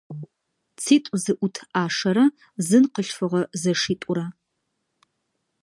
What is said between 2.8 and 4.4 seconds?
къылъфыгъэ зэшитӀурэ.